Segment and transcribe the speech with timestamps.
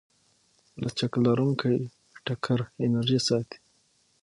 [0.81, 1.73] لچک لرونکی
[2.25, 3.57] ټکر انرژي ساتي.